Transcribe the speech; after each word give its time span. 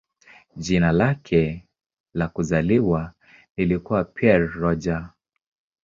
Jina 0.55 0.91
lake 0.91 1.67
la 2.13 2.27
kuzaliwa 2.27 3.13
lilikuwa 3.57 4.03
"Pierre 4.03 4.47
Roger". 4.47 5.09